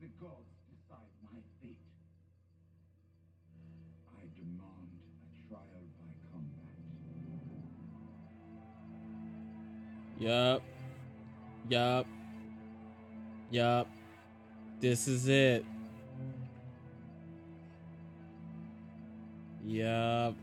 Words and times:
the 0.00 0.06
gods 0.20 0.54
decide 0.70 1.10
my 1.22 1.40
fate. 1.60 1.76
I 4.16 4.22
demand 4.36 4.90
a 4.94 5.48
trial 5.48 5.86
by 5.98 6.10
combat. 6.30 6.78
Yup. 10.18 10.62
Yup. 11.68 12.06
Yup. 13.50 13.88
This 14.80 15.08
is 15.08 15.28
it. 15.28 15.64
Yup. 19.66 20.34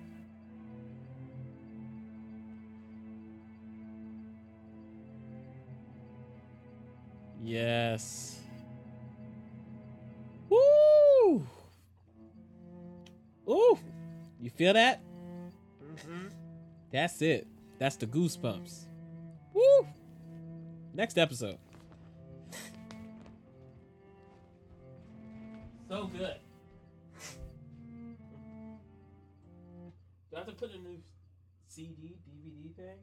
Yes. 7.42 8.45
Ooh! 13.48 13.78
You 14.40 14.50
feel 14.50 14.74
that? 14.74 15.02
That's 16.92 17.22
it. 17.22 17.48
That's 17.78 17.96
the 17.96 18.08
goosebumps. 18.08 18.86
Woo! 19.54 19.88
Next 20.94 21.18
episode. 21.18 21.58
So 25.88 26.08
good. 26.08 26.38
Do 30.32 30.36
I 30.36 30.40
have 30.40 30.48
to 30.48 30.54
put 30.54 30.72
a 30.72 30.80
new 30.80 30.98
CD, 31.68 32.18
DVD 32.28 32.76
thing? 32.76 32.98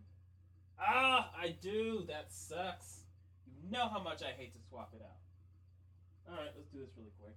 Ah, 0.80 1.30
I 1.38 1.54
do. 1.60 2.04
That 2.08 2.32
sucks. 2.32 3.04
You 3.62 3.70
know 3.70 3.88
how 3.88 4.02
much 4.02 4.22
I 4.22 4.32
hate 4.36 4.52
to 4.54 4.60
swap 4.68 4.92
it 4.94 5.02
out. 5.02 5.18
All 6.28 6.36
right, 6.42 6.50
let's 6.56 6.68
do 6.70 6.80
this 6.80 6.90
really 6.96 7.12
quick. 7.20 7.36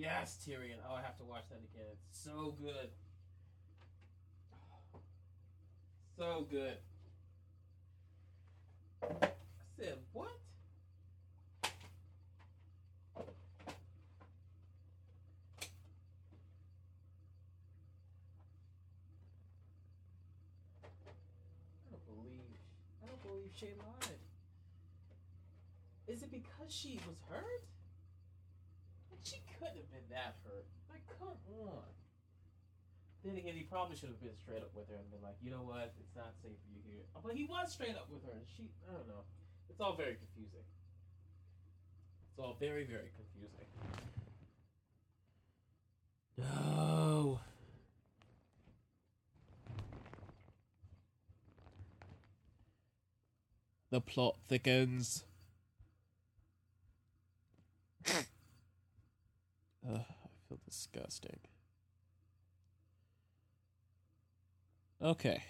Yes, 0.00 0.38
Tyrion. 0.42 0.78
Oh, 0.88 0.94
I 0.94 1.02
have 1.02 1.18
to 1.18 1.24
watch 1.24 1.44
that 1.50 1.58
again. 1.58 1.92
It's 2.08 2.24
so 2.24 2.56
good. 2.58 2.88
So 6.16 6.46
good. 6.50 6.78
I 9.02 9.28
said, 9.76 9.98
what? 10.14 10.30
I 11.66 11.68
don't 21.90 22.06
believe. 22.06 22.56
I 23.02 23.06
don't 23.06 23.22
believe 23.22 23.50
Shae 23.54 23.76
lied. 23.76 24.16
Is 26.08 26.22
it 26.22 26.30
because 26.30 26.72
she 26.72 26.98
was 27.06 27.16
hurt? 27.28 27.64
She 29.22 29.40
couldn't 29.58 29.76
have 29.76 29.90
been 29.90 30.08
that 30.10 30.36
hurt. 30.44 30.66
Like, 30.90 31.04
come 31.18 31.28
on. 31.28 31.90
Then 33.24 33.36
again, 33.36 33.54
he 33.54 33.64
probably 33.64 33.96
should 33.96 34.08
have 34.08 34.20
been 34.20 34.36
straight 34.40 34.62
up 34.62 34.74
with 34.74 34.88
her 34.88 34.96
and 34.96 35.10
been 35.10 35.22
like, 35.22 35.36
you 35.42 35.50
know 35.50 35.62
what, 35.62 35.92
it's 36.00 36.16
not 36.16 36.32
safe 36.42 36.56
for 36.64 36.70
you 36.72 36.80
here. 36.88 37.04
But 37.22 37.36
he 37.36 37.44
was 37.44 37.70
straight 37.72 37.96
up 37.96 38.08
with 38.10 38.24
her, 38.24 38.32
and 38.32 38.46
she, 38.56 38.70
I 38.88 38.92
don't 38.96 39.08
know. 39.08 39.24
It's 39.68 39.80
all 39.80 39.94
very 39.94 40.16
confusing. 40.16 40.64
It's 42.30 42.38
all 42.38 42.56
very, 42.58 42.84
very 42.84 43.10
confusing. 43.14 43.66
No. 46.38 47.40
The 53.90 54.00
plot 54.00 54.36
thickens. 54.48 55.24
Ugh, 58.08 58.24
I 59.84 60.02
feel 60.48 60.58
disgusting. 60.70 61.38
Okay. 65.02 65.42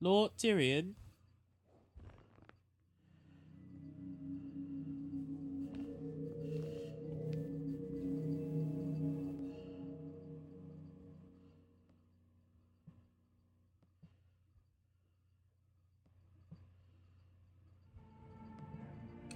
Lord 0.00 0.32
Tyrion. 0.36 0.94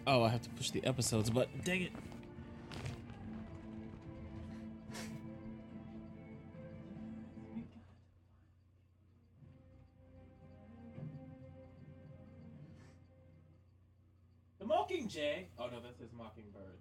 Oh, 0.05 0.25
I 0.25 0.31
have 0.31 0.43
to 0.43 0.51
push 0.51 0.71
the 0.71 0.85
episodes 0.85 1.31
button. 1.31 1.61
Dang 1.65 1.83
it. 1.83 1.93
Oh 15.15 15.67
no, 15.67 15.79
that 15.81 15.99
says 15.99 16.09
Mockingbird. 16.17 16.79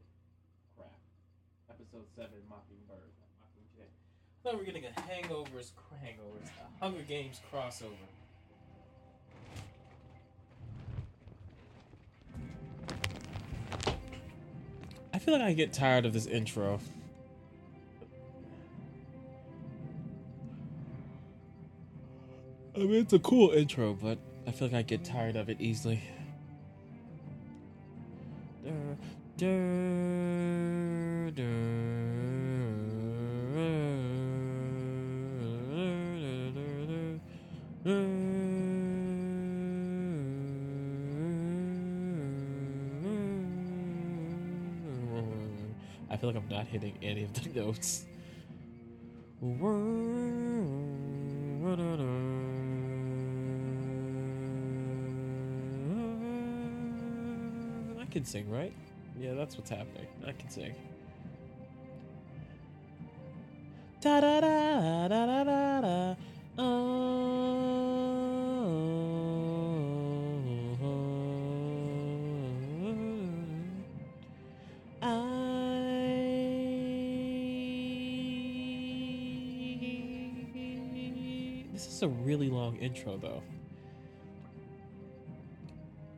Crap. 0.78 0.88
Episode 1.70 2.06
seven, 2.16 2.38
Mockingbird, 2.50 3.12
Mockingjay. 3.42 3.84
I 3.84 4.42
thought 4.42 4.54
we 4.54 4.60
were 4.60 4.66
getting 4.66 4.86
a 4.86 5.02
Hangovers, 5.02 5.72
Hangovers, 6.02 6.48
a 6.48 6.84
Hunger 6.84 7.02
Games 7.02 7.42
crossover. 7.52 7.92
I 15.14 15.20
feel 15.20 15.34
like 15.34 15.44
I 15.44 15.52
get 15.52 15.74
tired 15.74 16.06
of 16.06 16.14
this 16.14 16.26
intro. 16.26 16.80
I 22.76 22.80
mean, 22.80 22.94
it's 22.94 23.12
a 23.12 23.20
cool 23.20 23.50
intro, 23.52 23.94
but 23.94 24.20
I 24.48 24.52
feel 24.52 24.70
like 24.70 24.78
I 24.78 24.82
get 24.84 25.04
tired 25.04 25.36
of 25.36 25.50
it 25.50 25.58
easily. 25.60 26.02
I 28.64 28.68
feel 46.18 46.30
like 46.30 46.36
I'm 46.36 46.48
not 46.50 46.68
hitting 46.68 46.94
any 47.02 47.24
of 47.24 47.34
the 47.34 47.50
notes. 47.60 48.06
Can 58.12 58.26
sing, 58.26 58.52
right? 58.52 58.74
Yeah, 59.18 59.34
that's 59.34 59.58
what's 59.58 59.70
happening. 59.70 60.06
I 60.28 60.34
can 60.34 60.50
sing. 60.50 60.76
Da 64.02 64.20
da 64.20 64.42
da 64.42 65.08
da 65.08 65.26
da 65.26 65.44
da 65.44 65.82
da. 65.82 66.16
I. 75.02 75.42
This 81.72 81.88
is 81.88 82.04
a 82.04 82.10
really 82.10 82.50
long 82.50 82.76
intro, 82.78 83.18
though. 83.18 83.42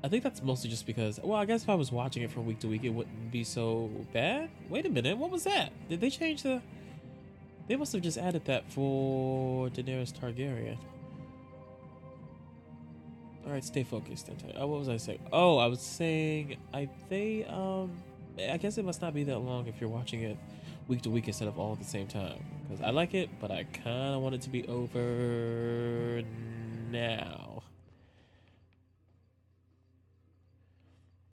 I 0.03 0.09
think 0.09 0.23
that's 0.23 0.43
mostly 0.43 0.69
just 0.69 0.85
because, 0.85 1.19
well, 1.23 1.39
I 1.39 1.45
guess 1.45 1.63
if 1.63 1.69
I 1.69 1.75
was 1.75 1.91
watching 1.91 2.23
it 2.23 2.31
from 2.31 2.45
week 2.45 2.59
to 2.59 2.67
week, 2.67 2.83
it 2.83 2.89
wouldn't 2.89 3.31
be 3.31 3.45
so 3.45 3.89
bad. 4.11 4.49
Wait 4.69 4.85
a 4.85 4.89
minute, 4.89 5.17
what 5.17 5.31
was 5.31 5.45
that? 5.45 5.71
Did 5.87 6.01
they 6.01 6.09
change 6.09 6.43
the? 6.43 6.61
They 7.69 7.77
must 7.77 7.93
have 7.93 8.01
just 8.01 8.17
added 8.17 8.43
that 8.45 8.69
for 8.69 9.69
Daenerys 9.69 10.11
Targaryen. 10.11 10.77
All 13.45 13.51
right, 13.51 13.63
stay 13.63 13.83
focused. 13.83 14.29
Oh, 14.57 14.67
what 14.67 14.79
was 14.79 14.89
I 14.89 14.97
saying? 14.97 15.19
Oh, 15.31 15.57
I 15.57 15.67
was 15.67 15.81
saying 15.81 16.57
I 16.73 16.89
they 17.09 17.45
um 17.45 17.91
I 18.49 18.57
guess 18.57 18.77
it 18.77 18.85
must 18.85 19.01
not 19.01 19.13
be 19.13 19.23
that 19.25 19.39
long 19.39 19.67
if 19.67 19.79
you're 19.79 19.89
watching 19.89 20.23
it 20.23 20.37
week 20.87 21.01
to 21.03 21.09
week 21.09 21.27
instead 21.27 21.47
of 21.47 21.59
all 21.59 21.73
at 21.73 21.79
the 21.79 21.85
same 21.85 22.07
time. 22.07 22.43
Because 22.67 22.83
I 22.83 22.89
like 22.89 23.13
it, 23.13 23.29
but 23.39 23.51
I 23.51 23.63
kind 23.63 24.15
of 24.15 24.21
want 24.21 24.35
it 24.35 24.41
to 24.41 24.49
be 24.49 24.65
over 24.67 26.23
now. 26.89 27.52